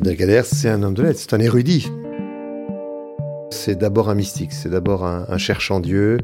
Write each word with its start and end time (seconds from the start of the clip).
Abdelkader, 0.00 0.42
c'est 0.44 0.70
un 0.70 0.82
homme 0.82 0.94
de 0.94 1.02
lettres, 1.02 1.20
c'est 1.20 1.34
un 1.34 1.40
érudit. 1.40 1.86
C'est 3.50 3.76
d'abord 3.76 4.08
un 4.08 4.14
mystique, 4.14 4.54
c'est 4.54 4.70
d'abord 4.70 5.04
un, 5.04 5.26
un 5.28 5.36
cherchant 5.36 5.78
Dieu. 5.78 6.16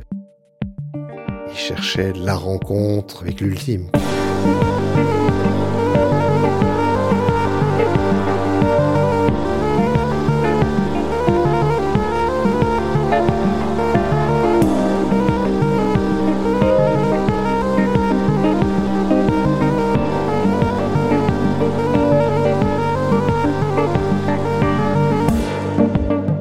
Il 0.95 1.54
cherchait 1.54 2.15
la 2.15 2.37
rencontre 2.37 3.24
avec 3.24 3.42
l'ultime. 3.42 3.90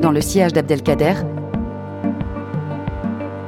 Dans 0.06 0.12
le 0.12 0.22
sillage 0.22 0.54
d'Abdelkader, 0.54 1.16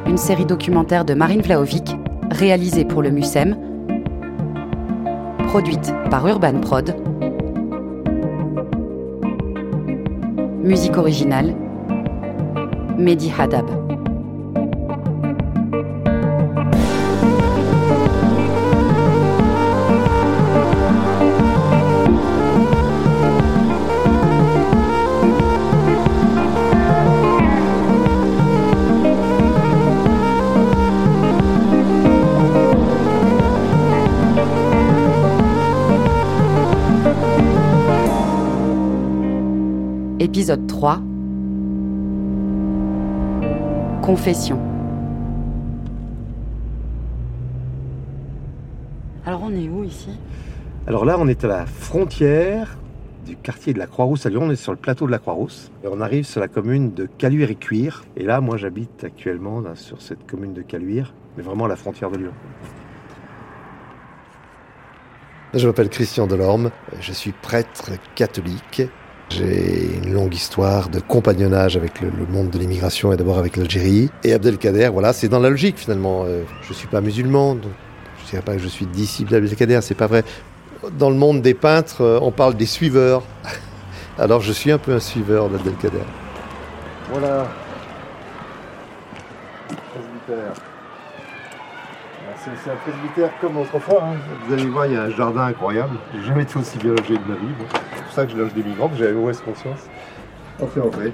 une 0.08 0.18
série 0.18 0.48
documentaire 0.48 1.06
de 1.06 1.14
Marine 1.14 1.44
Vlaovic, 1.44 1.96
réalisée 2.32 2.84
pour 2.84 3.04
le 3.04 3.12
MUSEM, 3.12 3.56
produite 5.50 5.94
par 6.10 6.28
Urban 6.28 6.60
Prod. 6.60 6.96
Musique 10.64 10.98
originale, 10.98 11.54
Mehdi 12.98 13.32
Hadab. 13.38 13.87
Épisode 40.20 40.66
3 40.66 41.00
Confession. 44.02 44.60
Alors 49.28 49.44
on 49.44 49.52
est 49.52 49.70
où 49.70 49.84
ici? 49.84 50.10
Alors 50.88 51.06
là, 51.06 51.18
on 51.20 51.28
est 51.28 51.44
à 51.44 51.48
la 51.48 51.66
frontière 51.68 52.80
du 53.28 53.36
quartier 53.36 53.74
de 53.74 53.78
la 53.78 53.86
Croix-Rousse 53.86 54.26
à 54.26 54.30
Lyon. 54.30 54.42
On 54.46 54.50
est 54.50 54.56
sur 54.56 54.72
le 54.72 54.80
plateau 54.80 55.06
de 55.06 55.12
la 55.12 55.20
Croix-Rousse. 55.20 55.72
Et 55.84 55.88
on 55.88 56.02
arrive 56.02 56.24
sur 56.24 56.42
la 56.42 56.48
commune 56.48 56.96
de 56.96 57.06
Caluire 57.06 57.52
et 57.52 57.56
Cuire. 57.56 58.04
Et 58.16 58.24
là, 58.24 58.42
moi, 58.42 58.58
j'habite 58.58 59.04
actuellement 59.04 59.62
là, 59.62 59.76
sur 59.76 60.02
cette 60.02 60.26
commune 60.26 60.54
de 60.54 60.64
Caluire, 60.64 61.14
mais 61.38 61.44
vraiment 61.44 61.66
à 61.66 61.68
la 61.68 61.76
frontière 61.76 62.10
de 62.10 62.18
Lyon. 62.18 62.34
Je 65.54 65.68
m'appelle 65.68 65.90
Christian 65.90 66.26
Delorme. 66.26 66.72
Je 67.02 67.12
suis 67.12 67.34
prêtre 67.34 67.92
catholique. 68.16 68.82
J'ai 69.30 69.98
une 70.04 70.14
longue 70.14 70.34
histoire 70.34 70.88
de 70.90 71.00
compagnonnage 71.00 71.76
avec 71.76 72.00
le, 72.02 72.10
monde 72.30 72.50
de 72.50 72.58
l'immigration 72.58 73.12
et 73.12 73.18
d'abord 73.18 73.38
avec 73.38 73.58
l'Algérie. 73.58 74.10
Et 74.24 74.34
Abdelkader, 74.34 74.88
voilà, 74.88 75.12
c'est 75.12 75.28
dans 75.28 75.40
la 75.40 75.50
logique 75.50 75.78
finalement. 75.78 76.24
Euh, 76.26 76.44
je 76.62 76.74
suis 76.74 76.88
pas 76.88 77.02
musulman, 77.02 77.56
donc 77.56 77.72
je 78.20 78.24
ne 78.24 78.30
dirais 78.30 78.42
pas 78.42 78.54
que 78.54 78.60
je 78.60 78.68
suis 78.70 78.86
disciple 78.86 79.32
d'Abdelkader, 79.32 79.80
c'est 79.82 79.96
pas 79.96 80.08
vrai. 80.08 80.24
Dans 80.98 81.10
le 81.10 81.18
monde 81.18 81.42
des 81.42 81.54
peintres, 81.54 82.02
euh, 82.02 82.20
on 82.22 82.32
parle 82.32 82.56
des 82.56 82.66
suiveurs. 82.66 83.24
Alors 84.18 84.42
je 84.42 84.54
suis 84.54 84.72
un 84.72 84.78
peu 84.78 84.94
un 84.94 85.00
suiveur 85.00 85.50
d'Abdelkader. 85.50 85.98
Voilà. 87.12 87.48
Presbytère. 89.68 90.54
C'est 92.64 92.72
un 92.72 92.76
presbytère 92.76 93.32
comme 93.42 93.58
autrefois. 93.58 94.04
hein. 94.04 94.16
Vous 94.48 94.54
allez 94.54 94.68
voir, 94.68 94.86
il 94.86 94.94
y 94.94 94.96
a 94.96 95.02
un 95.02 95.10
jardin 95.10 95.42
incroyable. 95.48 95.98
J'ai 96.14 96.28
jamais 96.28 96.44
été 96.44 96.58
aussi 96.58 96.78
bien 96.78 96.92
logé 96.92 97.16
de 97.16 97.28
ma 97.28 97.36
vie. 97.36 97.54
Ça 98.18 98.26
que 98.26 98.32
je 98.32 98.38
loge 98.38 98.52
des 98.56 98.64
migrants, 98.64 98.90
j'avais 98.98 99.14
mauvaise 99.14 99.40
conscience. 99.42 99.82
Entrez, 100.60 100.82
entrez. 100.82 101.14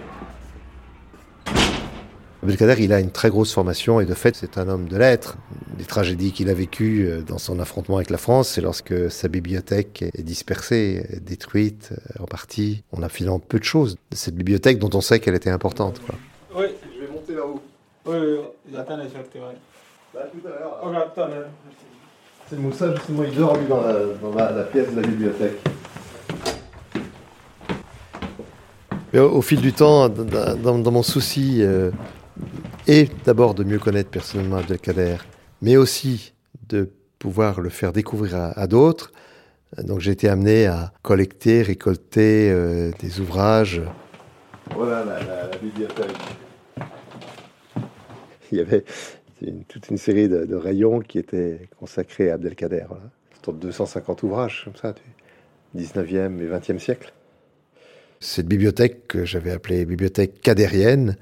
Abdelkader, 2.42 2.82
il 2.82 2.94
a 2.94 3.02
une 3.02 3.12
très 3.12 3.30
grosse 3.30 3.54
formation 3.54 4.00
et 4.00 4.06
de 4.06 4.14
fait, 4.14 4.38
c'est 4.38 4.58
un 4.58 4.70
homme 4.70 4.88
de 4.88 4.96
lettres. 4.96 5.36
Les 5.78 5.84
tragédies 5.84 6.32
qu'il 6.32 6.48
a 6.50 6.54
vécues 6.54 7.06
euh, 7.10 7.22
dans 7.22 7.40
son 7.40 7.60
affrontement 7.60 7.98
avec 7.98 8.10
la 8.10 8.18
France, 8.18 8.52
c'est 8.52 8.62
lorsque 8.62 9.12
sa 9.12 9.28
bibliothèque 9.28 10.06
est 10.14 10.24
dispersée, 10.24 11.06
est 11.10 11.20
détruite 11.20 11.90
euh, 11.92 12.24
en 12.24 12.26
partie. 12.26 12.84
On 12.94 13.04
a 13.04 13.10
finalement 13.10 13.40
peu 13.40 13.60
de 13.60 13.66
choses 13.66 13.98
de 14.10 14.16
cette 14.16 14.36
bibliothèque 14.36 14.80
dont 14.80 14.90
on 14.94 15.02
sait 15.02 15.20
qu'elle 15.20 15.36
était 15.36 15.50
importante. 15.50 16.00
Quoi. 16.06 16.16
Oui, 16.56 16.68
Je 16.96 17.06
vais 17.06 17.12
monter 17.12 17.34
là-haut. 17.36 17.62
oui, 18.06 18.16
oui. 18.18 18.38
J'attends 18.74 18.96
les 18.96 19.10
sorties, 19.10 19.40
oui. 19.40 19.56
Bah, 20.14 20.22
tout 20.32 20.48
à 20.48 20.52
l'heure. 20.52 20.80
Ok, 20.86 21.14
tout 21.16 21.22
à 21.22 21.28
l'heure. 21.28 21.48
C'est 22.50 22.58
Moussa, 22.60 22.96
justement, 22.96 23.24
il 23.26 23.36
dort 23.38 23.58
lui 23.58 23.66
dans, 23.68 23.82
la, 23.82 23.94
dans 24.22 24.34
la- 24.34 24.52
la 24.54 24.64
pièce 24.64 24.90
de 24.96 25.02
la 25.02 25.06
bibliothèque. 25.06 25.60
Mais 29.14 29.20
au, 29.20 29.30
au 29.32 29.42
fil 29.42 29.62
du 29.62 29.74
temps, 29.74 30.10
dans, 30.10 30.56
dans- 30.56 30.80
dans 30.80 30.92
mon 30.92 31.04
souci, 31.04 31.60
euh, 31.62 31.92
et 32.88 33.08
d'abord 33.26 33.54
de 33.54 33.64
mieux 33.64 33.80
connaître 33.80 34.10
personnellement 34.10 34.58
Abdelkader, 34.58 35.18
mais 35.62 35.78
aussi 35.78 36.34
de 36.68 36.90
pouvoir 37.20 37.62
le 37.62 37.70
faire 37.70 37.94
découvrir 37.94 38.36
à, 38.36 38.60
à 38.60 38.68
d'autres, 38.68 39.12
euh, 39.78 39.84
donc 39.84 40.00
j'ai 40.00 40.12
été 40.12 40.28
amené 40.30 40.66
à 40.68 40.92
collecter, 41.04 41.62
récolter 41.62 42.50
euh, 42.52 42.92
des 43.00 43.20
ouvrages. 43.20 43.82
Voilà 44.76 45.06
la, 45.06 45.20
la- 45.24 45.48
la 45.48 45.58
bibliothèque. 45.58 46.18
Il 48.52 48.58
y 48.58 48.62
avait 48.62 48.84
une- 49.42 49.64
toute 49.66 49.90
une 49.90 49.98
série 49.98 50.28
de, 50.30 50.46
de 50.46 50.56
rayons 50.56 51.00
qui 51.00 51.20
étaient 51.20 51.68
consacrés 51.80 52.30
à 52.32 52.36
Abdelkader. 52.36 52.84
Voilà. 52.88 53.04
Autour 53.40 53.54
de 53.54 53.60
250 53.60 54.24
ouvrages 54.24 54.62
comme 54.66 54.76
ça, 54.76 54.94
du 54.94 55.84
19e 55.84 56.40
et 56.42 56.48
20e 56.48 56.80
siècle. 56.80 57.14
Cette 58.24 58.48
bibliothèque 58.48 59.06
que 59.10 59.26
j'avais 59.26 59.52
appelée 59.52 59.84
bibliothèque 59.84 60.40
cadérienne, 60.40 61.18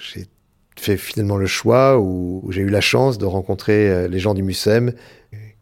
j'ai 0.00 0.26
fait 0.74 0.96
finalement 0.96 1.36
le 1.36 1.46
choix 1.46 1.98
où, 2.00 2.40
où 2.42 2.50
j'ai 2.50 2.62
eu 2.62 2.70
la 2.70 2.80
chance 2.80 3.18
de 3.18 3.26
rencontrer 3.26 3.90
euh, 3.90 4.08
les 4.08 4.18
gens 4.18 4.32
du 4.32 4.42
MUSEM 4.42 4.94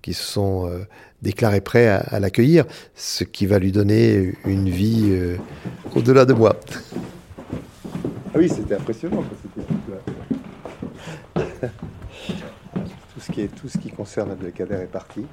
qui 0.02 0.14
se 0.14 0.22
sont 0.22 0.68
euh, 0.68 0.84
déclarés 1.20 1.60
prêts 1.60 1.88
à, 1.88 1.96
à 1.96 2.20
l'accueillir, 2.20 2.64
ce 2.94 3.24
qui 3.24 3.46
va 3.46 3.58
lui 3.58 3.72
donner 3.72 4.34
une 4.44 4.70
vie 4.70 5.08
euh, 5.10 5.36
au-delà 5.96 6.26
de 6.26 6.32
moi. 6.32 6.60
Ah 8.32 8.36
oui, 8.36 8.48
c'était 8.48 8.76
impressionnant 8.76 9.24
c'était 9.42 9.66
tout 13.12 13.20
ce 13.20 13.32
qui 13.32 13.40
est 13.40 13.48
tout 13.48 13.68
ce 13.68 13.78
qui 13.78 13.90
concerne 13.90 14.30
Abdelkader 14.30 14.76
est 14.76 14.92
parti. 14.92 15.26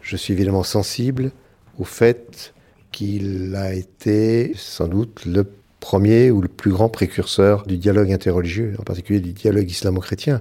Je 0.00 0.16
suis 0.16 0.32
évidemment 0.32 0.62
sensible 0.62 1.30
au 1.78 1.84
fait 1.84 2.54
qu'il 2.92 3.54
a 3.56 3.74
été 3.74 4.52
sans 4.56 4.88
doute 4.88 5.24
le 5.24 5.46
premier 5.80 6.30
ou 6.30 6.40
le 6.40 6.48
plus 6.48 6.70
grand 6.70 6.88
précurseur 6.88 7.66
du 7.66 7.76
dialogue 7.76 8.12
interreligieux, 8.12 8.74
en 8.78 8.84
particulier 8.84 9.20
du 9.20 9.32
dialogue 9.32 9.70
islamo-chrétien, 9.70 10.40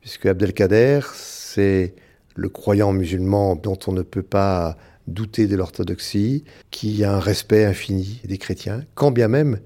puisque 0.00 0.26
Abdelkader, 0.26 1.00
c'est 1.14 1.94
le 2.34 2.48
croyant 2.48 2.92
musulman 2.92 3.56
dont 3.56 3.78
on 3.86 3.92
ne 3.92 4.02
peut 4.02 4.22
pas 4.22 4.76
douter 5.06 5.46
de 5.46 5.56
l'orthodoxie, 5.56 6.44
qui 6.70 7.04
a 7.04 7.14
un 7.14 7.20
respect 7.20 7.64
infini 7.64 8.20
des 8.24 8.38
chrétiens, 8.38 8.84
quand 8.94 9.10
bien 9.10 9.28
même 9.28 9.58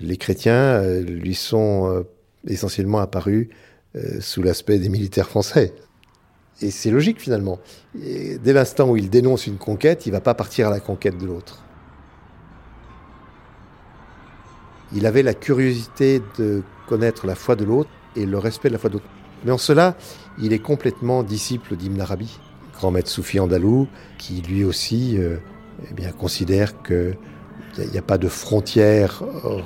les 0.00 0.16
chrétiens 0.16 0.82
euh, 0.82 1.00
lui 1.00 1.34
sont 1.34 1.90
euh, 1.90 2.02
essentiellement 2.46 2.98
apparus 2.98 3.48
euh, 3.96 4.20
sous 4.20 4.42
l'aspect 4.42 4.78
des 4.78 4.88
militaires 4.88 5.28
français. 5.28 5.72
Et 6.60 6.70
c'est 6.70 6.90
logique 6.90 7.20
finalement. 7.20 7.58
Dès 7.94 8.52
l'instant 8.52 8.90
où 8.90 8.96
il 8.96 9.10
dénonce 9.10 9.46
une 9.46 9.58
conquête, 9.58 10.06
il 10.06 10.10
ne 10.10 10.14
va 10.14 10.20
pas 10.20 10.34
partir 10.34 10.66
à 10.66 10.70
la 10.70 10.80
conquête 10.80 11.16
de 11.18 11.26
l'autre. 11.26 11.62
Il 14.92 15.06
avait 15.06 15.22
la 15.22 15.34
curiosité 15.34 16.22
de 16.38 16.62
connaître 16.88 17.26
la 17.26 17.34
foi 17.34 17.54
de 17.56 17.64
l'autre 17.64 17.90
et 18.16 18.26
le 18.26 18.38
respect 18.38 18.68
de 18.68 18.72
la 18.72 18.78
foi 18.78 18.88
de 18.90 18.94
l'autre. 18.94 19.08
Mais 19.44 19.52
en 19.52 19.58
cela, 19.58 19.96
il 20.40 20.52
est 20.52 20.58
complètement 20.58 21.22
disciple 21.22 21.76
d'Ibn 21.76 22.00
Arabi, 22.00 22.40
grand 22.74 22.90
maître 22.90 23.10
soufi 23.10 23.38
andalou, 23.38 23.86
qui 24.16 24.40
lui 24.42 24.64
aussi 24.64 25.16
euh, 25.18 25.36
eh 25.88 25.94
bien, 25.94 26.10
considère 26.10 26.82
qu'il 26.82 27.16
n'y 27.92 27.98
a, 27.98 28.02
pas 28.02 28.18
de 28.18 28.28
frontière 28.28 29.22
euh, 29.44 29.60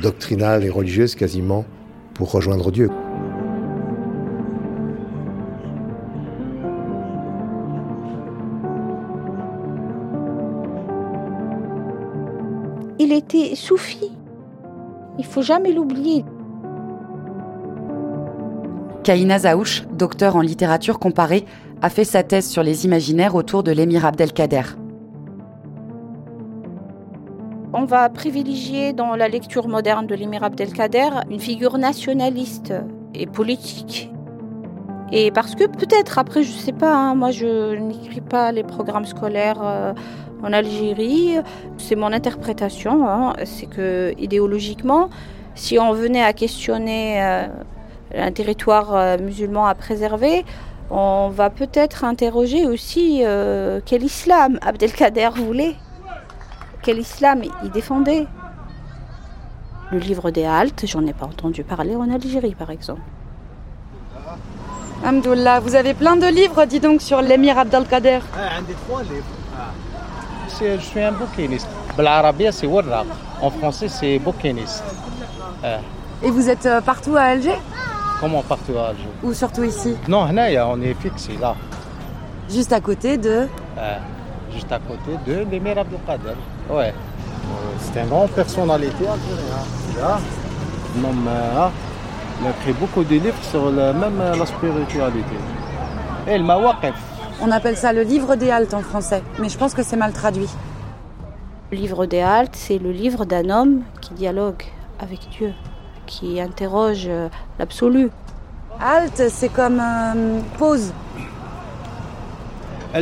doctrinale 0.00 0.64
et 0.64 0.70
religieuse 0.70 1.14
quasiment 1.14 1.66
pour 2.14 2.30
rejoindre 2.30 2.70
Dieu. 2.70 2.90
Faut 15.38 15.42
jamais 15.42 15.70
l'oublier. 15.70 16.24
Kaina 19.04 19.38
Zaouch, 19.38 19.84
docteur 19.92 20.34
en 20.34 20.40
littérature 20.40 20.98
comparée, 20.98 21.44
a 21.80 21.90
fait 21.90 22.02
sa 22.02 22.24
thèse 22.24 22.48
sur 22.48 22.64
les 22.64 22.86
imaginaires 22.86 23.36
autour 23.36 23.62
de 23.62 23.70
l'émir 23.70 24.04
Abdelkader. 24.04 24.62
On 27.72 27.84
va 27.84 28.08
privilégier 28.08 28.92
dans 28.92 29.14
la 29.14 29.28
lecture 29.28 29.68
moderne 29.68 30.08
de 30.08 30.16
l'émir 30.16 30.42
Abdelkader 30.42 31.10
une 31.30 31.38
figure 31.38 31.78
nationaliste 31.78 32.74
et 33.14 33.26
politique. 33.26 34.10
Et 35.12 35.30
parce 35.30 35.54
que 35.54 35.68
peut-être, 35.68 36.18
après, 36.18 36.42
je 36.42 36.50
sais 36.50 36.72
pas, 36.72 36.96
hein, 36.96 37.14
moi 37.14 37.30
je 37.30 37.76
n'écris 37.76 38.22
pas 38.22 38.50
les 38.50 38.64
programmes 38.64 39.06
scolaires 39.06 39.60
euh, 39.62 39.92
en 40.42 40.52
Algérie, 40.52 41.36
c'est 41.78 41.96
mon 41.96 42.12
interprétation, 42.12 43.08
hein, 43.08 43.34
c'est 43.44 43.66
que 43.66 44.14
idéologiquement, 44.18 45.10
si 45.54 45.78
on 45.78 45.92
venait 45.92 46.22
à 46.22 46.32
questionner 46.32 47.22
euh, 47.22 47.46
un 48.14 48.32
territoire 48.32 48.94
euh, 48.94 49.18
musulman 49.18 49.66
à 49.66 49.74
préserver, 49.74 50.44
on 50.90 51.28
va 51.28 51.50
peut-être 51.50 52.04
interroger 52.04 52.66
aussi 52.66 53.22
quel 53.84 54.02
islam 54.02 54.58
Abdelkader 54.62 55.28
voulait 55.36 55.76
quel 56.82 56.98
islam 56.98 57.42
il 57.62 57.70
défendait. 57.70 58.26
Le 59.92 59.98
livre 59.98 60.30
des 60.30 60.44
Haltes, 60.44 60.84
j'en 60.86 61.04
ai 61.06 61.12
pas 61.12 61.26
entendu 61.26 61.62
parler 61.64 61.96
en 61.96 62.10
Algérie 62.10 62.54
par 62.54 62.70
exemple. 62.70 63.02
Amdoullah, 65.04 65.60
vous 65.60 65.74
avez 65.76 65.94
plein 65.94 66.16
de 66.16 66.26
livres, 66.26 66.64
dis 66.64 66.80
donc, 66.80 67.00
sur 67.00 67.22
l'émir 67.22 67.58
Abdelkader. 67.58 68.20
Ah, 68.34 68.60
trois 68.86 69.02
livres. 69.02 69.37
Je 70.60 70.80
suis 70.80 71.00
un 71.00 71.12
bouquiniste. 71.12 71.68
L'arabie, 71.96 72.48
c'est 72.50 72.66
Warraq. 72.66 73.06
En 73.40 73.50
français, 73.50 73.88
c'est 73.88 74.18
bouquiniste. 74.18 74.82
Et 76.22 76.30
vous 76.30 76.48
êtes 76.48 76.66
euh, 76.66 76.80
partout 76.80 77.14
à 77.16 77.22
Alger? 77.22 77.58
Comment 78.20 78.42
partout 78.42 78.76
à 78.76 78.88
Alger? 78.88 79.08
Ou 79.22 79.32
surtout 79.32 79.62
ici? 79.62 79.96
Non, 80.08 80.26
on 80.28 80.82
est 80.82 80.94
fixé 80.94 81.36
là. 81.40 81.54
Juste 82.50 82.72
à 82.72 82.80
côté 82.80 83.16
de? 83.16 83.46
Juste 84.52 84.72
à 84.72 84.80
côté 84.80 85.16
de 85.26 85.48
l'émir 85.48 85.78
Abdelkader. 85.78 86.34
Ouais. 86.68 86.92
C'est 87.78 88.00
une 88.00 88.08
grande 88.08 88.30
personnalité 88.30 89.04
algérienne. 89.06 89.62
Hein. 90.02 90.18
Il 92.40 92.46
a 92.46 92.50
écrit 92.50 92.72
beaucoup 92.72 93.04
de 93.04 93.14
livres 93.14 93.42
sur 93.42 93.70
même 93.70 94.20
la 94.36 94.46
spiritualité. 94.46 95.36
Et 96.26 96.36
le 96.36 96.44
mawaqif. 96.44 96.94
On 97.40 97.52
appelle 97.52 97.76
ça 97.76 97.92
le 97.92 98.02
livre 98.02 98.34
des 98.34 98.50
haltes 98.50 98.74
en 98.74 98.80
français, 98.80 99.22
mais 99.38 99.48
je 99.48 99.56
pense 99.56 99.72
que 99.72 99.84
c'est 99.84 99.96
mal 99.96 100.12
traduit. 100.12 100.48
Le 101.70 101.76
livre 101.76 102.04
des 102.06 102.20
haltes, 102.20 102.56
c'est 102.56 102.78
le 102.78 102.90
livre 102.90 103.24
d'un 103.24 103.48
homme 103.50 103.82
qui 104.00 104.12
dialogue 104.14 104.64
avec 104.98 105.20
Dieu, 105.38 105.52
qui 106.06 106.40
interroge 106.40 107.04
euh, 107.06 107.28
l'absolu. 107.58 108.10
Halte, 108.80 109.28
c'est 109.28 109.50
comme 109.50 109.80
euh, 109.80 110.40
pause. 110.58 110.92
Le 112.94 113.00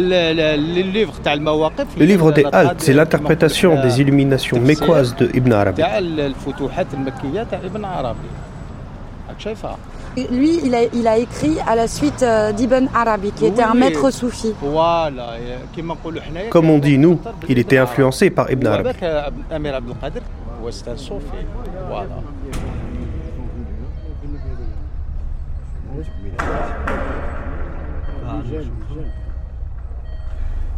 livre 2.05 2.33
des 2.33 2.45
Haltes, 2.45 2.81
c'est 2.81 2.93
l'interprétation 2.93 3.81
des 3.81 4.01
illuminations 4.01 4.59
mécoises 4.61 5.15
de 5.17 5.31
Ibn 5.33 5.53
Arabi. 5.53 5.83
Lui, 10.17 10.61
il 10.65 10.75
a, 10.75 10.85
il 10.95 11.07
a 11.07 11.19
écrit 11.19 11.59
à 11.67 11.77
la 11.77 11.87
suite 11.87 12.23
euh, 12.23 12.51
d'Ibn 12.53 12.89
Arabi, 12.95 13.33
qui 13.33 13.47
était 13.47 13.63
un 13.63 13.75
maître 13.75 14.11
soufi. 14.11 14.55
Comme 16.51 16.71
on 16.71 16.79
dit, 16.79 16.97
nous, 16.97 17.21
il 17.49 17.59
était 17.59 17.77
influencé 17.77 18.31
par 18.31 18.51
Ibn 18.51 18.67
Arabi. 18.67 18.91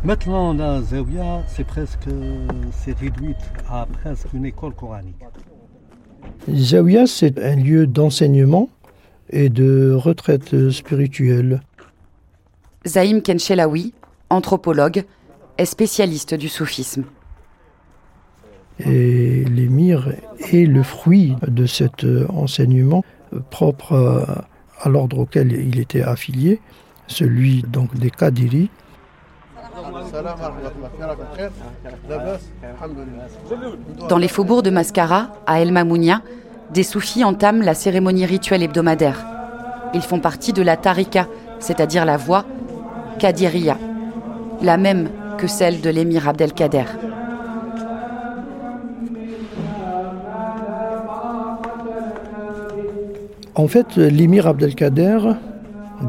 Maintenant, 0.04 0.52
la 0.54 0.80
Zawiya, 0.82 1.42
c'est 1.48 1.64
presque, 1.64 2.08
c'est 2.72 2.98
réduite 2.98 3.36
à 3.70 3.86
presque 4.00 4.32
une 4.32 4.46
école 4.46 4.72
coranique. 4.72 5.16
Zawiya, 6.52 7.06
c'est 7.06 7.38
un 7.38 7.56
lieu 7.56 7.86
d'enseignement 7.86 8.68
et 9.30 9.48
de 9.48 9.92
retraite 9.92 10.70
spirituelle. 10.70 11.60
Zaïm 12.86 13.22
Kenchelawi, 13.22 13.92
anthropologue, 14.30 15.04
est 15.58 15.64
spécialiste 15.64 16.34
du 16.34 16.48
soufisme. 16.48 17.04
Et 18.78 19.44
l'émir 19.44 20.12
est 20.52 20.66
le 20.66 20.82
fruit 20.82 21.34
de 21.46 21.66
cet 21.66 22.06
enseignement 22.28 23.04
propre 23.50 24.44
à 24.80 24.88
l'ordre 24.88 25.18
auquel 25.18 25.52
il 25.52 25.80
était 25.80 26.02
affilié, 26.02 26.60
celui 27.08 27.62
donc 27.62 27.96
des 27.96 28.10
Kadiri, 28.10 28.70
dans 34.08 34.18
les 34.18 34.28
faubourgs 34.28 34.62
de 34.62 34.70
Mascara, 34.70 35.32
à 35.46 35.60
El 35.60 35.72
Mamounia, 35.72 36.22
des 36.72 36.82
soufis 36.82 37.24
entament 37.24 37.62
la 37.62 37.74
cérémonie 37.74 38.26
rituelle 38.26 38.62
hebdomadaire. 38.62 39.24
Ils 39.94 40.02
font 40.02 40.20
partie 40.20 40.52
de 40.52 40.62
la 40.62 40.76
tarika, 40.76 41.26
c'est-à-dire 41.60 42.04
la 42.04 42.16
voix 42.16 42.44
Kadiriya, 43.18 43.78
la 44.62 44.76
même 44.76 45.08
que 45.38 45.46
celle 45.46 45.80
de 45.80 45.90
l'émir 45.90 46.28
Abdelkader. 46.28 46.84
En 53.54 53.66
fait, 53.66 53.96
l'émir 53.96 54.46
Abdelkader 54.46 55.18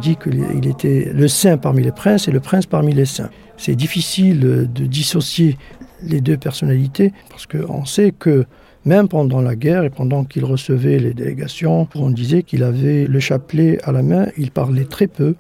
dit 0.02 0.18
qu'il 0.18 0.68
était 0.68 1.10
le 1.14 1.28
saint 1.28 1.58
parmi 1.58 1.82
les 1.82 1.92
princes 1.92 2.28
et 2.28 2.32
le 2.32 2.40
prince 2.40 2.66
parmi 2.66 2.94
les 2.94 3.06
saints 3.06 3.30
c'est 3.60 3.76
difficile 3.76 4.40
de 4.40 4.86
dissocier 4.86 5.58
les 6.02 6.22
deux 6.22 6.38
personnalités 6.38 7.14
parce 7.30 7.46
qu'on 7.46 7.86
sait 7.86 8.14
que 8.18 8.46
même 8.86 9.08
pendant 9.08 9.42
la 9.42 9.56
guerre 9.56 9.84
et 9.84 9.90
pendant 9.90 10.24
qu'il 10.24 10.46
recevait 10.46 11.00
les 11.00 11.14
délégations, 11.14 11.88
on 11.96 12.10
disait 12.10 12.44
qu'il 12.44 12.64
avait 12.64 13.06
le 13.06 13.20
chapelet 13.20 13.80
à 13.84 13.92
la 13.92 14.02
main, 14.02 14.28
il 14.38 14.52
parlait 14.52 14.86
très 14.86 15.08
peu, 15.08 15.36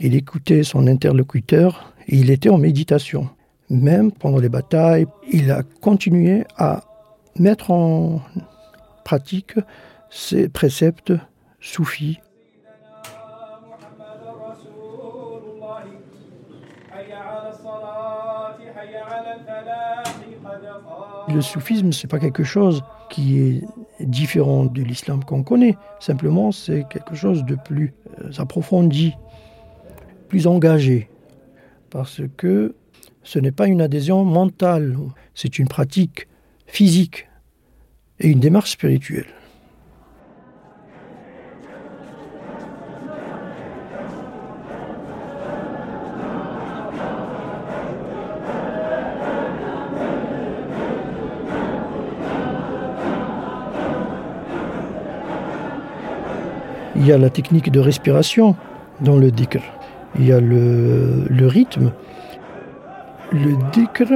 il 0.00 0.14
écoutait 0.14 0.64
son 0.64 0.86
interlocuteur 0.86 1.92
et 2.08 2.16
il 2.16 2.30
était 2.30 2.48
en 2.48 2.58
méditation. 2.58 3.28
Même 3.70 4.12
pendant 4.12 4.38
les 4.38 4.48
batailles, 4.48 5.06
il 5.30 5.50
a 5.50 5.62
continué 5.80 6.44
à 6.56 6.82
mettre 7.38 7.70
en 7.70 8.22
pratique 9.04 9.54
ses 10.10 10.48
préceptes 10.48 11.12
soufis 11.60 12.18
Le 21.32 21.40
soufisme, 21.42 21.92
ce 21.92 22.06
n'est 22.06 22.08
pas 22.08 22.18
quelque 22.18 22.44
chose 22.44 22.82
qui 23.10 23.38
est 23.38 23.62
différent 24.00 24.64
de 24.64 24.82
l'islam 24.82 25.24
qu'on 25.24 25.42
connaît. 25.42 25.76
Simplement, 26.00 26.52
c'est 26.52 26.86
quelque 26.88 27.14
chose 27.14 27.44
de 27.44 27.54
plus 27.54 27.92
euh, 28.22 28.30
approfondi, 28.38 29.14
plus 30.28 30.46
engagé. 30.46 31.10
Parce 31.90 32.22
que 32.36 32.74
ce 33.22 33.38
n'est 33.38 33.52
pas 33.52 33.66
une 33.66 33.82
adhésion 33.82 34.24
mentale, 34.24 34.96
c'est 35.34 35.58
une 35.58 35.68
pratique 35.68 36.28
physique 36.66 37.28
et 38.20 38.28
une 38.28 38.40
démarche 38.40 38.72
spirituelle. 38.72 39.26
Y 57.08 57.12
a 57.12 57.18
la 57.18 57.30
technique 57.30 57.70
de 57.72 57.80
respiration 57.80 58.54
dans 59.00 59.16
le 59.16 59.30
dhikr. 59.30 59.62
Il 60.18 60.26
y 60.26 60.32
a 60.32 60.40
le, 60.40 61.46
rythme. 61.46 61.92
Le 63.32 63.56
dhikr, 63.72 64.12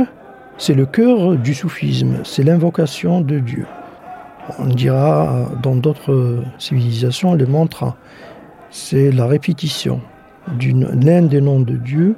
c'est 0.59 0.75
le 0.75 0.85
cœur 0.85 1.37
du 1.37 1.55
soufisme, 1.55 2.19
c'est 2.25 2.43
l'invocation 2.43 3.23
de 3.23 3.39
Dieu. 3.39 3.67
On 4.59 4.67
dira 4.67 5.47
dans 5.63 5.77
d'autres 5.77 6.43
civilisations 6.59 7.35
le 7.35 7.47
mantra. 7.47 7.97
C'est 8.71 9.11
la 9.11 9.27
répétition 9.27 10.01
d'un 10.59 11.23
des 11.23 11.41
noms 11.41 11.61
de 11.61 11.77
Dieu. 11.77 12.17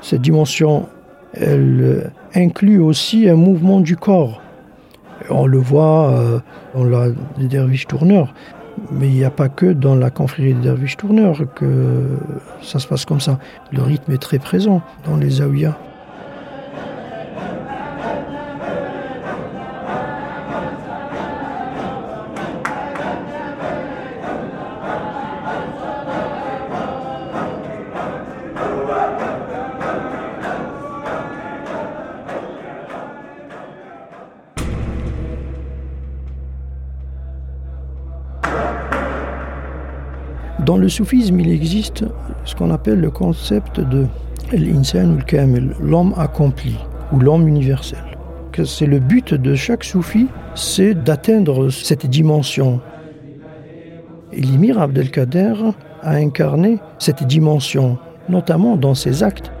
Cette 0.00 0.22
dimension, 0.22 0.88
elle 1.34 2.10
inclut 2.34 2.80
aussi 2.80 3.28
un 3.28 3.34
mouvement 3.34 3.80
du 3.80 3.96
corps. 3.96 4.40
On 5.28 5.46
le 5.46 5.58
voit 5.58 6.10
euh, 6.10 6.38
dans 6.74 7.12
les 7.38 7.48
derviches 7.48 7.86
tourneurs. 7.86 8.32
Mais 8.90 9.08
il 9.08 9.14
n'y 9.14 9.24
a 9.24 9.30
pas 9.30 9.48
que 9.48 9.72
dans 9.72 9.94
la 9.94 10.10
confrérie 10.10 10.54
des 10.54 10.60
derviches 10.60 10.96
tourneurs 10.96 11.42
que 11.54 12.18
ça 12.62 12.78
se 12.78 12.86
passe 12.86 13.04
comme 13.04 13.20
ça. 13.20 13.38
Le 13.72 13.82
rythme 13.82 14.12
est 14.12 14.22
très 14.22 14.38
présent 14.38 14.82
dans 15.04 15.16
les 15.16 15.30
zaouïas. 15.30 15.76
Dans 40.66 40.76
le 40.76 40.88
soufisme, 40.88 41.38
il 41.38 41.48
existe 41.48 42.04
ce 42.44 42.56
qu'on 42.56 42.72
appelle 42.72 42.98
le 42.98 43.12
concept 43.12 43.78
de 43.78 44.06
l'insan 44.52 45.16
ou 45.16 45.20
l'homme 45.80 46.12
accompli 46.16 46.74
ou 47.12 47.20
l'homme 47.20 47.46
universel. 47.46 48.02
C'est 48.64 48.86
le 48.86 48.98
but 48.98 49.32
de 49.32 49.54
chaque 49.54 49.84
soufi, 49.84 50.26
c'est 50.56 50.94
d'atteindre 50.94 51.68
cette 51.70 52.06
dimension. 52.06 52.80
Et 54.32 54.40
l'Imir 54.40 54.80
Abdelkader 54.80 55.54
a 56.02 56.14
incarné 56.14 56.78
cette 56.98 57.22
dimension, 57.22 57.96
notamment 58.28 58.76
dans 58.76 58.94
ses 58.96 59.22
actes 59.22 59.52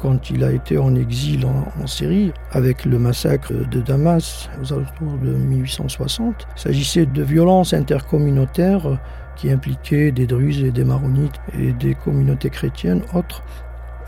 quand 0.00 0.30
il 0.30 0.44
a 0.44 0.52
été 0.52 0.78
en 0.78 0.94
exil 0.94 1.46
en, 1.46 1.86
Syrie, 1.86 2.32
avec 2.52 2.84
le 2.84 2.98
massacre 2.98 3.52
de 3.52 3.80
Damas 3.80 4.48
aux 4.62 4.72
alentours 4.72 5.18
de 5.22 5.30
1860. 5.32 6.46
Il 6.56 6.60
s'agissait 6.60 7.06
de 7.06 7.22
violences 7.22 7.72
intercommunautaires 7.72 8.98
qui 9.36 9.50
impliquaient 9.50 10.12
des 10.12 10.26
Druzes 10.26 10.64
et 10.64 10.70
des 10.70 10.84
Maronites 10.84 11.40
et 11.58 11.72
des 11.72 11.94
communautés 11.94 12.50
chrétiennes 12.50 13.02
autres. 13.14 13.42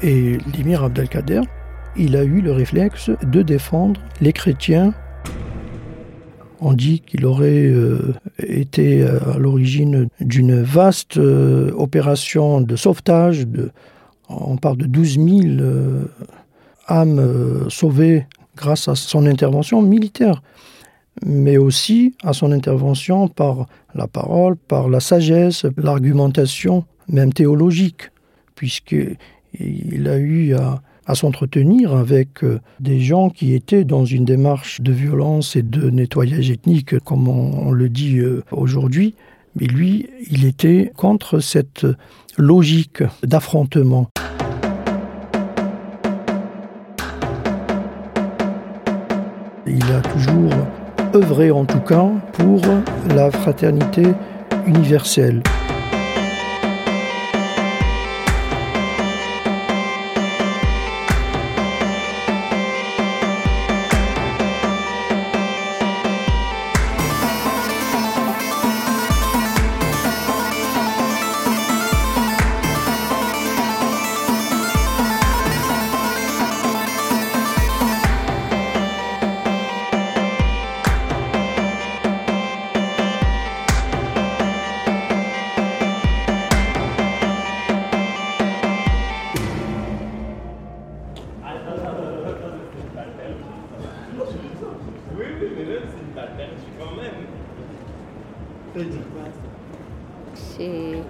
Et 0.03 0.39
l'émir 0.57 0.83
Abdelkader, 0.85 1.43
il 1.97 2.17
a 2.17 2.25
eu 2.25 2.41
le 2.41 2.53
réflexe 2.53 3.11
de 3.23 3.43
défendre 3.43 4.01
les 4.21 4.33
chrétiens. 4.33 4.95
On 6.61 6.75
dit 6.75 7.01
qu'il 7.01 7.27
aurait 7.27 7.67
euh, 7.67 8.15
été 8.39 9.03
à 9.03 9.39
l'origine 9.39 10.09
d'une 10.21 10.63
vaste 10.63 11.17
euh, 11.17 11.73
opération 11.77 12.61
de 12.61 12.77
sauvetage 12.77 13.47
de, 13.47 13.73
on 14.41 14.57
parle 14.57 14.79
de 14.79 14.87
12 14.87 15.15
000 15.15 15.29
euh, 15.61 16.05
âmes 16.89 17.19
euh, 17.19 17.69
sauvées 17.69 18.27
grâce 18.57 18.89
à 18.89 18.95
son 18.95 19.27
intervention 19.27 19.83
militaire, 19.83 20.43
mais 21.25 21.57
aussi 21.57 22.15
à 22.23 22.33
son 22.33 22.53
intervention 22.53 23.29
par 23.29 23.67
la 23.95 24.07
parole, 24.07 24.57
par 24.57 24.89
la 24.89 25.01
sagesse, 25.01 25.67
l'argumentation, 25.77 26.85
même 27.09 27.33
théologique, 27.33 28.11
puisqu'il 28.55 30.09
a 30.09 30.19
eu 30.19 30.55
à, 30.55 30.81
s'entretenir 31.15 31.95
avec 31.95 32.43
euh, 32.43 32.59
des 32.81 33.01
gens 33.01 33.29
qui 33.29 33.53
étaient 33.53 33.85
dans 33.85 34.07
une 34.07 34.25
démarche 34.25 34.81
de 34.81 34.93
violence 34.93 35.57
et 35.57 35.63
de 35.63 35.91
nettoyage 35.91 36.51
ethnique, 36.51 36.99
comme 37.01 37.29
on 37.29 37.71
le 37.71 37.91
dit 37.91 38.19
aujourd'hui. 38.51 39.15
Mais 39.57 39.67
lui, 39.67 40.09
il 40.31 40.47
était 40.47 40.91
contre 40.97 41.41
cette 41.41 41.87
logique 42.39 43.03
d'affrontement. 43.23 44.09
Il 49.75 49.85
a 49.85 50.03
toujours 50.03 50.51
œuvré 51.15 51.51
en 51.51 51.65
tout 51.65 51.81
cas 51.81 52.07
pour 52.35 52.61
la 53.17 53.31
fraternité 53.31 54.03
universelle. 54.67 55.43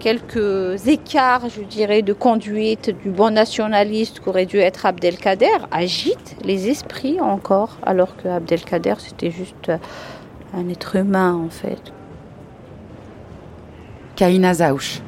Quelques 0.02 0.88
écarts, 0.88 1.48
je 1.48 1.62
dirais, 1.62 2.02
de 2.02 2.12
conduite 2.12 2.90
du 3.04 3.10
bon 3.10 3.32
nationaliste 3.32 4.18
qu'aurait 4.18 4.46
dû 4.46 4.58
être 4.58 4.84
Abdelkader 4.84 5.58
agitent 5.70 6.34
les 6.44 6.68
esprits 6.68 7.20
encore, 7.20 7.78
alors 7.84 8.16
que 8.16 8.26
Abdelkader, 8.26 8.94
c'était 8.98 9.30
juste 9.30 9.70
un 10.52 10.68
être 10.68 10.96
humain, 10.96 11.34
en 11.34 11.50
fait. 11.50 11.80
Kaina 14.16 14.54
Zaouch. 14.54 15.00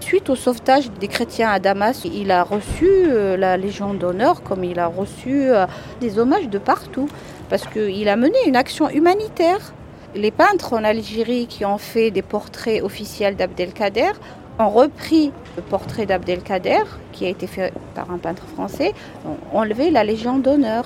Suite 0.00 0.28
au 0.28 0.36
sauvetage 0.36 0.90
des 1.00 1.08
chrétiens 1.08 1.48
à 1.48 1.58
Damas, 1.58 2.04
il 2.04 2.30
a 2.30 2.42
reçu 2.42 2.86
euh, 2.86 3.38
la 3.38 3.56
Légion 3.56 3.94
d'honneur 3.94 4.42
comme 4.42 4.62
il 4.62 4.78
a 4.78 4.88
reçu 4.88 5.48
euh, 5.48 5.64
des 6.00 6.18
hommages 6.18 6.50
de 6.50 6.58
partout, 6.58 7.08
parce 7.48 7.66
qu'il 7.66 8.06
a 8.10 8.16
mené 8.16 8.36
une 8.46 8.56
action 8.56 8.90
humanitaire 8.90 9.72
les 10.14 10.30
peintres 10.30 10.72
en 10.72 10.84
Algérie 10.84 11.46
qui 11.46 11.64
ont 11.64 11.78
fait 11.78 12.10
des 12.10 12.22
portraits 12.22 12.82
officiels 12.82 13.36
d'Abdelkader 13.36 14.12
ont 14.58 14.68
repris 14.68 15.32
le 15.56 15.62
portrait 15.62 16.06
d'Abdelkader, 16.06 16.84
qui 17.12 17.26
a 17.26 17.28
été 17.28 17.46
fait 17.46 17.72
par 17.94 18.10
un 18.10 18.18
peintre 18.18 18.44
français, 18.46 18.92
ont 19.26 19.58
enlevé 19.58 19.90
la 19.90 20.04
Légion 20.04 20.38
d'honneur. 20.38 20.84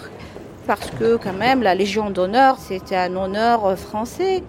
Parce 0.67 0.91
que 0.91 1.17
quand 1.17 1.35
même, 1.35 1.63
la 1.63 1.75
Légion 1.75 2.11
d'honneur, 2.11 2.57
c'était 2.59 2.97
un 2.97 3.15
honneur 3.17 3.79
français. 3.79 4.43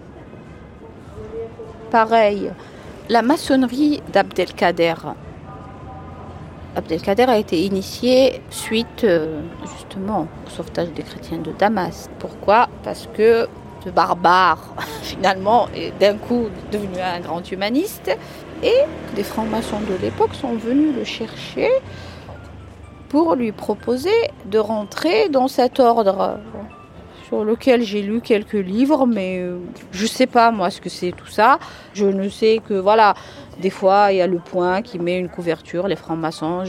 Pareil, 1.92 2.52
la 3.10 3.22
maçonnerie 3.22 4.02
d'Abdelkader. 4.14 4.96
Abdelkader 6.76 7.24
a 7.24 7.38
été 7.38 7.64
initié 7.64 8.42
suite 8.52 9.04
euh, 9.04 9.42
justement 9.76 10.28
au 10.46 10.50
sauvetage 10.50 10.92
des 10.92 11.04
chrétiens 11.04 11.40
de 11.40 11.52
Damas. 11.58 12.10
Pourquoi? 12.20 12.70
Parce 12.84 13.10
que 13.14 13.48
ce 13.84 13.90
barbare, 13.90 14.60
finalement, 15.02 15.68
est 15.76 15.98
d'un 16.00 16.16
coup 16.16 16.48
devenu 16.72 17.00
un 17.00 17.20
grand 17.20 17.50
humaniste. 17.52 18.16
Et 18.62 18.76
des 19.16 19.24
francs-maçons 19.24 19.80
de 19.80 19.96
l'époque 20.02 20.34
sont 20.34 20.54
venus 20.54 20.94
le 20.96 21.04
chercher 21.04 21.70
pour 23.08 23.36
lui 23.36 23.52
proposer 23.52 24.10
de 24.46 24.60
rentrer 24.60 25.30
dans 25.30 25.48
cet 25.48 25.80
ordre 25.80 26.38
sur 27.30 27.46
lequel 27.46 27.84
j'ai 27.84 28.02
lu 28.02 28.22
quelques 28.22 28.54
livres, 28.54 29.06
mais 29.06 29.38
euh, 29.40 29.60
je 29.92 30.08
sais 30.08 30.26
pas 30.26 30.50
moi 30.50 30.72
ce 30.72 30.82
que 30.82 30.90
c'est 30.90 31.12
tout 31.12 31.28
ça. 31.28 31.60
Je 31.94 32.06
ne 32.06 32.28
sais 32.28 32.60
que 32.68 32.74
voilà, 32.74 33.14
des 33.62 33.70
fois 33.70 34.12
il 34.12 34.18
y 34.18 34.22
a 34.22 34.28
le 34.28 34.40
point 34.40 34.82
qui 34.82 34.98
met 34.98 35.18
une 35.18 35.30
couverture, 35.30 35.88
les 35.88 35.96
francs-maçons. 35.96 36.64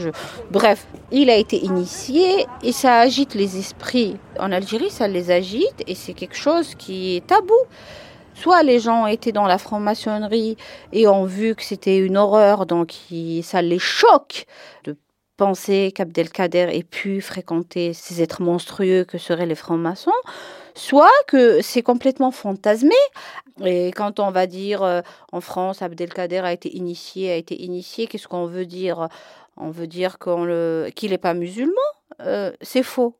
Bref, 0.51 0.85
il 1.11 1.31
a 1.31 1.35
été 1.35 1.57
initié 1.57 2.45
et 2.61 2.71
ça 2.71 2.99
agite 2.99 3.33
les 3.33 3.57
esprits. 3.57 4.17
En 4.39 4.51
Algérie, 4.51 4.91
ça 4.91 5.07
les 5.07 5.31
agite 5.31 5.83
et 5.87 5.95
c'est 5.95 6.13
quelque 6.13 6.37
chose 6.37 6.75
qui 6.75 7.15
est 7.15 7.25
tabou. 7.25 7.61
Soit 8.35 8.61
les 8.63 8.79
gens 8.79 9.07
étaient 9.07 9.31
dans 9.31 9.47
la 9.47 9.57
franc-maçonnerie 9.57 10.57
et 10.93 11.07
ont 11.07 11.25
vu 11.25 11.55
que 11.55 11.63
c'était 11.63 11.97
une 11.97 12.17
horreur, 12.17 12.65
donc 12.65 12.93
ça 13.43 13.61
les 13.61 13.79
choque 13.79 14.45
de 14.83 14.95
penser 15.41 15.91
qu'Abdelkader 15.91 16.67
ait 16.71 16.83
pu 16.83 17.19
fréquenter 17.19 17.93
ces 17.93 18.21
êtres 18.21 18.43
monstrueux 18.43 19.05
que 19.05 19.17
seraient 19.17 19.47
les 19.47 19.55
francs-maçons, 19.55 20.21
soit 20.75 21.17
que 21.27 21.63
c'est 21.63 21.81
complètement 21.81 22.29
fantasmé. 22.29 22.93
Et 23.65 23.87
quand 23.87 24.19
on 24.19 24.29
va 24.29 24.45
dire 24.45 24.83
euh, 24.83 25.01
en 25.31 25.41
France, 25.41 25.81
Abdelkader 25.81 26.43
a 26.43 26.53
été 26.53 26.69
initié, 26.77 27.31
a 27.31 27.37
été 27.37 27.59
initié, 27.59 28.05
qu'est-ce 28.05 28.27
qu'on 28.27 28.45
veut 28.45 28.67
dire? 28.67 29.07
On 29.57 29.71
veut 29.71 29.87
dire 29.87 30.19
qu'il 30.19 31.09
n'est 31.09 31.17
pas 31.17 31.33
musulman? 31.33 31.89
Euh, 32.19 32.51
C'est 32.61 32.83
faux. 32.83 33.15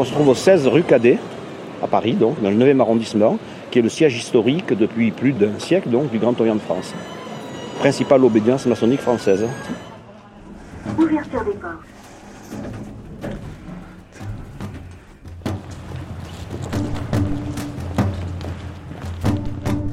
On 0.00 0.04
se 0.04 0.12
trouve 0.12 0.28
au 0.28 0.34
16 0.34 0.66
rue 0.68 0.82
Cadet, 0.82 1.18
à 1.82 1.86
Paris, 1.86 2.14
donc, 2.14 2.40
dans 2.40 2.48
le 2.48 2.56
9e 2.56 2.80
arrondissement, 2.80 3.38
qui 3.70 3.80
est 3.80 3.82
le 3.82 3.90
siège 3.90 4.16
historique 4.16 4.72
depuis 4.72 5.10
plus 5.10 5.32
d'un 5.32 5.58
siècle 5.58 5.90
donc, 5.90 6.10
du 6.10 6.18
Grand 6.18 6.38
Orient 6.40 6.54
de 6.54 6.60
France. 6.60 6.94
Principale 7.80 8.24
obédience 8.24 8.64
maçonnique 8.64 9.00
française. 9.00 9.46
Ouverture 10.98 11.44
des 11.44 11.50
portes. 11.50 11.74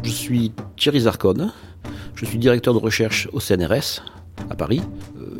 Je 0.03 0.09
suis 0.09 0.53
Thierry 0.77 1.01
Zarcone, 1.01 1.51
je 2.15 2.25
suis 2.25 2.37
directeur 2.37 2.73
de 2.73 2.79
recherche 2.79 3.27
au 3.33 3.41
CNRS 3.41 4.03
à 4.49 4.55
Paris. 4.55 4.81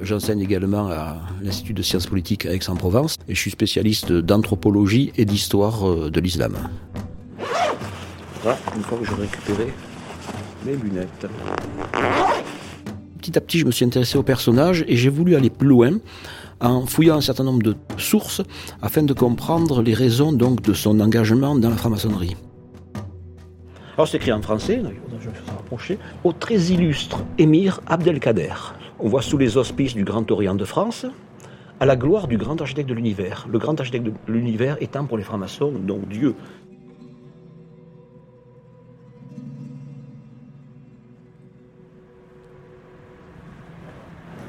J'enseigne 0.02 0.42
également 0.42 0.88
à 0.90 1.18
l'Institut 1.42 1.74
de 1.74 1.82
sciences 1.82 2.08
politiques 2.08 2.46
à 2.46 2.54
Aix-en-Provence 2.54 3.16
et 3.28 3.36
je 3.36 3.40
suis 3.40 3.52
spécialiste 3.52 4.12
d'anthropologie 4.12 5.12
et 5.18 5.26
d'histoire 5.26 5.88
euh, 5.88 6.10
de 6.10 6.20
l'islam. 6.20 6.56
Voilà, 8.44 8.58
une 8.76 8.84
fois 8.84 8.98
que 9.00 9.06
j'ai 9.06 9.16
récupéré 9.16 9.74
mes 10.66 10.76
lunettes. 10.76 11.28
Petit 13.18 13.38
à 13.38 13.42
petit, 13.42 13.60
je 13.60 13.66
me 13.66 13.72
suis 13.72 13.86
intéressé 13.86 14.18
au 14.18 14.24
personnage 14.24 14.86
et 14.88 14.96
j'ai 14.96 15.10
voulu 15.10 15.36
aller 15.36 15.50
plus 15.50 15.68
loin 15.68 15.92
en 16.60 16.86
fouillant 16.86 17.18
un 17.18 17.22
certain 17.22 17.44
nombre 17.44 17.64
de 17.64 17.76
sources 17.98 18.42
afin 18.82 19.04
de 19.04 19.14
comprendre 19.14 19.82
les 19.82 19.94
raisons 19.94 20.32
donc 20.32 20.62
de 20.62 20.74
son 20.74 21.00
engagement 21.00 21.56
dans 21.56 21.70
la 21.70 21.78
franc-maçonnerie. 21.78 22.36
Alors 23.96 24.08
c'est 24.08 24.18
écrit 24.18 24.32
en 24.32 24.42
français, 24.42 24.82
je 25.20 25.30
vais 25.30 25.36
rapprocher, 25.48 25.98
au 26.24 26.32
très 26.32 26.56
illustre 26.56 27.24
émir 27.38 27.82
Abdelkader. 27.88 28.54
On 29.00 29.10
voit 29.10 29.22
sous 29.22 29.38
les 29.38 29.58
auspices 29.58 29.94
du 29.94 30.04
Grand 30.04 30.30
Orient 30.32 30.56
de 30.56 30.66
France, 30.66 31.06
à 31.80 31.86
la 31.86 31.96
gloire 31.96 32.28
du 32.28 32.38
grand 32.38 32.60
architecte 32.60 32.90
de 32.90 32.96
l'univers. 32.96 33.48
Le 33.48 33.60
grand 33.60 33.80
architecte 33.80 34.06
de 34.06 34.14
l'univers 34.28 34.76
étant 34.82 35.06
pour 35.06 35.18
les 35.18 35.24
francs-maçons 35.24 35.72
donc 35.72 36.08
Dieu. 36.08 36.34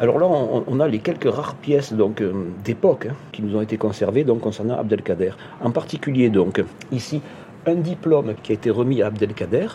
Alors 0.01 0.19
là, 0.19 0.27
on, 0.27 0.81
a 0.81 0.89
les 0.89 1.01
quelques 1.01 1.31
rares 1.31 1.57
pièces 1.57 1.93
euh, 1.93 2.33
d'époque 2.65 3.07
hein, 3.11 3.17
qui 3.33 3.43
nous 3.43 3.57
ont 3.57 3.61
été 3.61 3.77
conservées 3.77 4.25
donc 4.25 4.41
concernant 4.41 4.79
Abdelkader. 4.79 5.33
En 5.61 5.73
particulier 5.73 6.31
donc 6.31 6.63
ici 6.93 7.21
un 7.67 7.75
diplôme 7.75 8.35
qui 8.43 8.53
a 8.53 8.55
été 8.55 8.71
remis 8.71 9.03
à 9.03 9.09
Abdelkader 9.09 9.67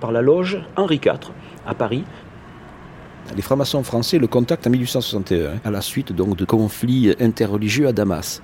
par 0.00 0.12
la 0.12 0.22
loge 0.22 0.62
Henri 0.76 1.00
IV 1.04 1.32
à 1.66 1.74
Paris. 1.74 2.04
Les 3.36 3.42
francs-maçons 3.42 3.82
français 3.82 4.18
le 4.18 4.26
contactent 4.26 4.66
en 4.66 4.70
1861 4.70 5.60
à 5.64 5.70
la 5.70 5.80
suite 5.80 6.12
donc 6.12 6.36
de 6.36 6.44
conflits 6.44 7.14
interreligieux 7.18 7.88
à 7.88 7.92
Damas. 7.92 8.42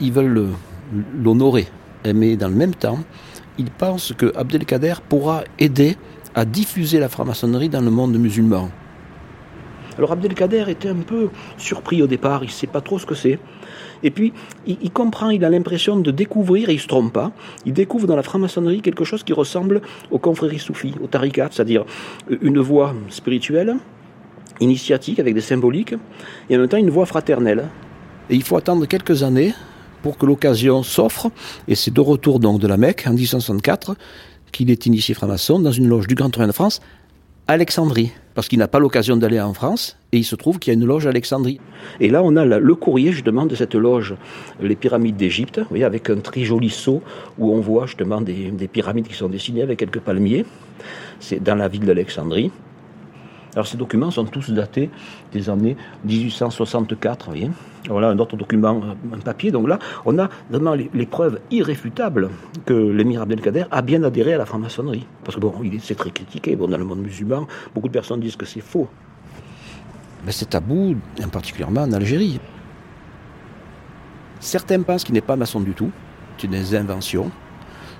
Ils 0.00 0.12
veulent 0.12 0.48
l'honorer, 1.14 1.66
mais 2.04 2.36
dans 2.36 2.48
le 2.48 2.54
même 2.54 2.74
temps, 2.74 2.98
ils 3.58 3.70
pensent 3.70 4.12
que 4.12 4.36
Abdelkader 4.36 4.94
pourra 5.08 5.44
aider 5.58 5.96
à 6.34 6.44
diffuser 6.44 7.00
la 7.00 7.08
franc-maçonnerie 7.08 7.70
dans 7.70 7.80
le 7.80 7.90
monde 7.90 8.18
musulman. 8.18 8.70
Alors 9.96 10.12
Abdelkader 10.12 10.66
était 10.68 10.90
un 10.90 11.02
peu 11.06 11.30
surpris 11.56 12.02
au 12.02 12.06
départ, 12.06 12.44
il 12.44 12.48
ne 12.48 12.52
sait 12.52 12.68
pas 12.68 12.80
trop 12.80 12.98
ce 12.98 13.06
que 13.06 13.16
c'est. 13.16 13.38
Et 14.04 14.12
puis, 14.12 14.32
il, 14.66 14.92
comprend, 14.92 15.30
il 15.30 15.44
a 15.44 15.50
l'impression 15.50 15.96
de 15.96 16.12
découvrir, 16.12 16.68
et 16.68 16.72
il 16.74 16.76
ne 16.76 16.80
se 16.80 16.86
trompe 16.86 17.12
pas, 17.12 17.32
il 17.66 17.72
découvre 17.72 18.06
dans 18.06 18.14
la 18.14 18.22
franc-maçonnerie 18.22 18.80
quelque 18.80 19.04
chose 19.04 19.24
qui 19.24 19.32
ressemble 19.32 19.80
aux 20.12 20.20
confréries 20.20 20.60
soufis, 20.60 20.94
aux 21.02 21.08
tariqats, 21.08 21.48
c'est-à-dire 21.50 21.84
une 22.40 22.60
voie 22.60 22.94
spirituelle, 23.08 23.74
initiatique, 24.60 25.18
avec 25.18 25.34
des 25.34 25.40
symboliques, 25.40 25.94
et 26.48 26.56
en 26.56 26.60
même 26.60 26.68
temps 26.68 26.76
une 26.76 26.90
voie 26.90 27.06
fraternelle. 27.06 27.64
Et 28.30 28.34
il 28.34 28.42
faut 28.42 28.56
attendre 28.56 28.86
quelques 28.86 29.22
années 29.22 29.54
pour 30.02 30.16
que 30.16 30.26
l'occasion 30.26 30.82
s'offre, 30.82 31.30
et 31.66 31.74
c'est 31.74 31.92
de 31.92 32.00
retour 32.00 32.40
donc 32.40 32.60
de 32.60 32.66
la 32.66 32.76
Mecque 32.76 33.04
en 33.06 33.12
1864 33.12 33.96
qu'il 34.52 34.70
est 34.70 34.86
initié 34.86 35.14
franc-maçon 35.14 35.58
dans 35.58 35.72
une 35.72 35.88
loge 35.88 36.06
du 36.06 36.14
Grand 36.14 36.34
Orient 36.36 36.48
de 36.48 36.52
France, 36.52 36.80
Alexandrie 37.46 38.12
parce 38.38 38.46
qu'il 38.46 38.60
n'a 38.60 38.68
pas 38.68 38.78
l'occasion 38.78 39.16
d'aller 39.16 39.40
en 39.40 39.52
France, 39.52 39.96
et 40.12 40.18
il 40.18 40.22
se 40.22 40.36
trouve 40.36 40.60
qu'il 40.60 40.72
y 40.72 40.76
a 40.76 40.78
une 40.78 40.86
loge 40.86 41.06
à 41.06 41.08
Alexandrie. 41.08 41.58
Et 41.98 42.08
là, 42.08 42.22
on 42.22 42.36
a 42.36 42.44
le 42.44 42.74
courrier 42.76 43.10
justement 43.10 43.46
de 43.46 43.56
cette 43.56 43.74
loge, 43.74 44.14
les 44.60 44.76
pyramides 44.76 45.16
d'Égypte, 45.16 45.60
avec 45.82 46.08
un 46.08 46.18
très 46.18 46.44
joli 46.44 46.70
sceau 46.70 47.02
où 47.36 47.52
on 47.52 47.58
voit 47.58 47.86
justement 47.86 48.20
des, 48.20 48.52
des 48.52 48.68
pyramides 48.68 49.08
qui 49.08 49.14
sont 49.14 49.28
dessinées 49.28 49.62
avec 49.62 49.80
quelques 49.80 49.98
palmiers. 49.98 50.44
C'est 51.18 51.42
dans 51.42 51.56
la 51.56 51.66
ville 51.66 51.84
d'Alexandrie. 51.84 52.52
Alors 53.58 53.66
ces 53.66 53.76
documents 53.76 54.12
sont 54.12 54.24
tous 54.24 54.50
datés 54.50 54.88
des 55.32 55.50
années 55.50 55.76
1864, 56.04 57.24
vous 57.24 57.32
voyez. 57.32 57.50
Voilà 57.88 58.10
un 58.10 58.18
autre 58.20 58.36
document, 58.36 58.80
euh, 58.84 59.16
un 59.16 59.18
papier. 59.18 59.50
Donc 59.50 59.66
là, 59.66 59.80
on 60.06 60.16
a 60.20 60.28
vraiment 60.48 60.74
les, 60.74 61.06
preuves 61.06 61.40
irréfutables 61.50 62.30
que 62.66 62.72
l'émir 62.72 63.22
Abdelkader 63.22 63.64
a 63.72 63.82
bien 63.82 64.04
adhéré 64.04 64.34
à 64.34 64.38
la 64.38 64.46
franc-maçonnerie. 64.46 65.04
Parce 65.24 65.34
que 65.34 65.40
bon, 65.40 65.52
c'est 65.80 65.96
très 65.96 66.12
critiqué. 66.12 66.54
Bon, 66.54 66.68
dans 66.68 66.78
le 66.78 66.84
monde 66.84 67.00
musulman, 67.00 67.48
beaucoup 67.74 67.88
de 67.88 67.92
personnes 67.92 68.20
disent 68.20 68.36
que 68.36 68.46
c'est 68.46 68.60
faux. 68.60 68.86
Mais 70.24 70.30
c'est 70.30 70.50
tabou, 70.50 70.94
en 71.20 71.28
particulièrement 71.28 71.82
en 71.82 71.92
Algérie. 71.92 72.38
Certains 74.38 74.80
pensent 74.82 75.02
qu'il 75.02 75.14
n'est 75.14 75.20
pas 75.20 75.34
maçon 75.34 75.58
du 75.58 75.72
tout, 75.72 75.90
c'est 76.36 76.46
des 76.46 76.76
inventions. 76.76 77.28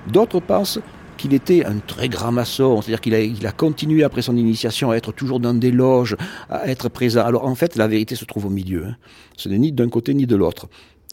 D'autres 0.06 0.38
pensent 0.38 0.78
qu'il 1.18 1.34
était 1.34 1.66
un 1.66 1.78
très 1.78 2.08
grand 2.08 2.32
maçon, 2.32 2.80
c'est-à-dire 2.80 3.02
qu'il 3.02 3.46
a, 3.46 3.52
continué 3.52 4.04
après 4.04 4.22
son 4.22 4.36
initiation 4.36 4.90
à 4.90 4.96
être 4.96 5.12
toujours 5.12 5.40
dans 5.40 5.52
des 5.52 5.70
loges, 5.70 6.16
à 6.48 6.68
être 6.68 6.88
présent. 6.88 7.24
Alors 7.26 7.44
en 7.44 7.54
fait, 7.54 7.76
la 7.76 7.86
vérité 7.86 8.14
se 8.14 8.24
trouve 8.24 8.46
au 8.46 8.50
milieu. 8.50 8.86
Hein. 8.86 8.96
Ce 9.36 9.50
n'est 9.50 9.58
ni 9.58 9.72
d'un 9.72 9.90
côté 9.90 10.14
ni 10.14 10.26
de 10.26 10.36
l'autre. 10.36 10.68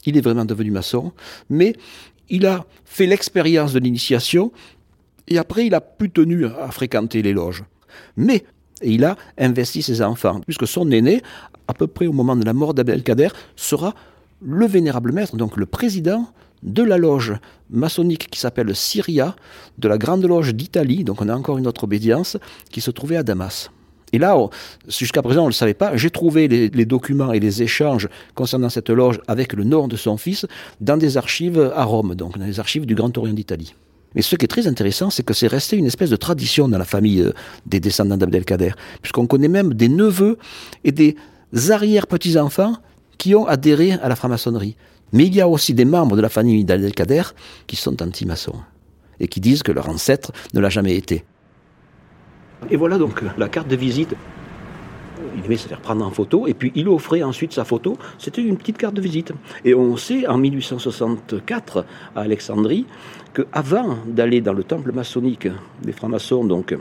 Il 0.06 0.16
est 0.16 0.20
vraiment 0.22 0.46
devenu 0.46 0.70
maçon, 0.70 1.12
mais 1.50 1.74
il 2.30 2.46
a 2.46 2.64
fait 2.84 3.06
l'expérience 3.06 3.72
de 3.74 3.80
l'initiation 3.80 4.52
et 5.28 5.36
après 5.36 5.66
il 5.66 5.74
a 5.74 5.80
plus 5.80 6.10
tenu 6.10 6.46
à 6.46 6.70
fréquenter 6.70 7.20
les 7.20 7.32
loges. 7.32 7.64
Mais 8.16 8.44
il 8.82 9.04
a 9.04 9.16
investi 9.38 9.82
ses 9.82 10.02
enfants, 10.02 10.40
puisque 10.40 10.66
son 10.66 10.90
aîné, 10.90 11.22
à 11.68 11.74
peu 11.74 11.86
près 11.86 12.06
au 12.06 12.12
moment 12.12 12.36
de 12.36 12.44
la 12.44 12.52
mort 12.52 12.74
d'Abdelkader, 12.74 13.28
sera 13.56 13.94
le 14.42 14.66
vénérable 14.66 15.12
maître, 15.12 15.36
donc 15.36 15.56
le 15.56 15.66
président 15.66 16.26
de 16.62 16.82
la 16.82 16.98
loge 16.98 17.34
maçonnique 17.70 18.28
qui 18.30 18.38
s'appelle 18.38 18.74
Syria, 18.74 19.36
de 19.78 19.88
la 19.88 19.98
Grande 19.98 20.24
Loge 20.24 20.54
d'Italie, 20.54 21.04
donc 21.04 21.20
on 21.22 21.28
a 21.28 21.34
encore 21.34 21.58
une 21.58 21.66
autre 21.66 21.84
obédience, 21.84 22.36
qui 22.70 22.80
se 22.80 22.90
trouvait 22.90 23.16
à 23.16 23.22
Damas. 23.22 23.70
Et 24.12 24.18
là, 24.18 24.36
jusqu'à 24.88 25.20
présent, 25.20 25.42
on 25.42 25.46
ne 25.46 25.50
le 25.50 25.54
savait 25.54 25.74
pas, 25.74 25.96
j'ai 25.96 26.10
trouvé 26.10 26.48
les, 26.48 26.84
documents 26.84 27.32
et 27.32 27.40
les 27.40 27.62
échanges 27.62 28.08
concernant 28.34 28.68
cette 28.68 28.90
loge 28.90 29.20
avec 29.26 29.52
le 29.52 29.64
nom 29.64 29.88
de 29.88 29.96
son 29.96 30.16
fils 30.16 30.46
dans 30.80 30.96
des 30.96 31.16
archives 31.16 31.72
à 31.74 31.84
Rome, 31.84 32.14
donc 32.14 32.38
dans 32.38 32.46
les 32.46 32.60
archives 32.60 32.86
du 32.86 32.94
Grand 32.94 33.16
Orient 33.18 33.34
d'Italie. 33.34 33.74
Mais 34.14 34.22
ce 34.22 34.36
qui 34.36 34.44
est 34.44 34.48
très 34.48 34.66
intéressant, 34.66 35.10
c'est 35.10 35.24
que 35.24 35.34
c'est 35.34 35.48
resté 35.48 35.76
une 35.76 35.86
espèce 35.86 36.08
de 36.08 36.16
tradition 36.16 36.68
dans 36.68 36.78
la 36.78 36.86
famille 36.86 37.20
euh, 37.20 37.32
des 37.66 37.80
descendants 37.80 38.16
d'Abdelkader, 38.16 38.72
puisqu'on 39.02 39.26
connaît 39.26 39.48
même 39.48 39.74
des 39.74 39.88
neveux 39.88 40.38
et 40.84 40.92
des 40.92 41.16
arrière-petits-enfants 41.68 42.76
qui 43.18 43.34
ont 43.34 43.46
adhéré 43.46 43.92
à 43.92 44.08
la 44.08 44.16
franc-maçonnerie. 44.16 44.76
Mais 45.12 45.26
il 45.26 45.34
y 45.34 45.40
a 45.40 45.48
aussi 45.48 45.74
des 45.74 45.84
membres 45.84 46.16
de 46.16 46.22
la 46.22 46.28
famille 46.28 46.64
d'Abdelkader 46.64 47.22
qui 47.66 47.76
sont 47.76 48.02
anti-maçons 48.02 48.60
et 49.20 49.28
qui 49.28 49.40
disent 49.40 49.62
que 49.62 49.72
leur 49.72 49.88
ancêtre 49.88 50.32
ne 50.54 50.60
l'a 50.60 50.68
jamais 50.68 50.96
été. 50.96 51.24
Et 52.70 52.76
voilà 52.76 52.98
donc 52.98 53.22
la 53.36 53.48
carte 53.48 53.68
de 53.68 53.76
visite. 53.76 54.14
Il 55.36 55.44
aimait 55.44 55.56
se 55.56 55.68
faire 55.68 55.80
prendre 55.80 56.04
en 56.04 56.10
photo 56.10 56.46
et 56.46 56.54
puis 56.54 56.72
il 56.74 56.88
offrait 56.88 57.22
ensuite 57.22 57.52
sa 57.52 57.64
photo. 57.64 57.96
C'était 58.18 58.42
une 58.42 58.56
petite 58.56 58.78
carte 58.78 58.94
de 58.94 59.00
visite. 59.00 59.32
Et 59.64 59.74
on 59.74 59.96
sait 59.96 60.26
en 60.26 60.38
1864 60.38 61.84
à 62.14 62.20
Alexandrie 62.20 62.86
qu'avant 63.34 63.98
d'aller 64.06 64.40
dans 64.40 64.54
le 64.54 64.64
temple 64.64 64.92
maçonnique 64.92 65.48
des 65.82 65.92
francs-maçons, 65.92 66.44
donc 66.44 66.74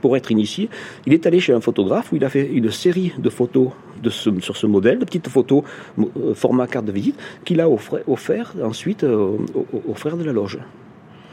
pour 0.00 0.16
être 0.16 0.30
initié, 0.30 0.68
il 1.06 1.12
est 1.12 1.26
allé 1.26 1.40
chez 1.40 1.52
un 1.52 1.60
photographe 1.60 2.12
où 2.12 2.16
il 2.16 2.24
a 2.24 2.28
fait 2.28 2.46
une 2.46 2.70
série 2.70 3.12
de 3.18 3.30
photos 3.30 3.70
de 4.02 4.10
sur 4.10 4.56
ce 4.56 4.66
modèle, 4.66 4.98
de 4.98 5.04
petites 5.04 5.28
photos 5.28 5.62
euh, 5.98 6.34
format 6.34 6.66
carte 6.66 6.86
de 6.86 6.92
visite, 6.92 7.16
qu'il 7.44 7.60
a 7.60 7.68
offert, 7.68 8.54
ensuite 8.62 9.04
euh, 9.04 9.36
aux, 9.54 9.94
frères 9.94 10.16
de 10.16 10.24
la 10.24 10.32
loge. 10.32 10.58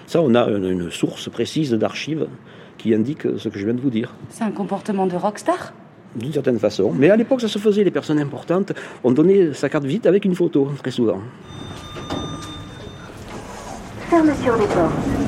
Ça, 0.06 0.22
on 0.22 0.36
a 0.36 0.50
une, 0.50 0.90
source 0.92 1.30
précise 1.30 1.72
d'archives 1.72 2.28
qui 2.78 2.94
indique 2.94 3.24
ce 3.38 3.50
que 3.50 3.58
je 3.60 3.66
viens 3.66 3.74
de 3.74 3.82
vous 3.82 3.90
dire. 3.90 4.14
C'est 4.30 4.44
un 4.44 4.52
comportement 4.52 5.08
de 5.08 5.16
rockstar? 5.16 5.74
D'une 6.16 6.32
certaine 6.32 6.60
façon. 6.60 6.94
Mais 6.94 7.10
à 7.10 7.16
l'époque, 7.16 7.42
ça 7.42 7.48
se 7.48 7.60
faisait. 7.60 7.84
Les 7.84 7.92
personnes 7.92 8.20
importantes 8.20 8.74
ont 9.04 9.12
donné 9.12 9.54
sa 9.54 9.70
carte 9.70 9.84
de 9.84 9.90
visite 9.90 10.06
avec 10.06 10.26
une 10.26 10.36
photo, 10.36 10.70
très 10.82 10.92
souvent. 10.92 11.20
Fermeture 14.10 14.58
des 14.58 14.68
portes. 14.68 15.27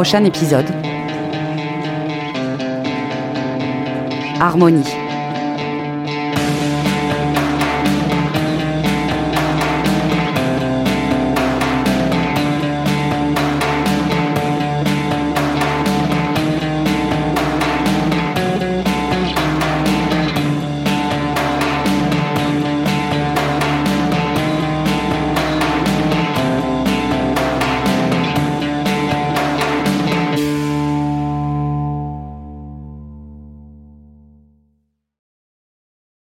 Prochain 0.00 0.24
épisode. 0.24 0.64
Harmonie. 4.40 5.09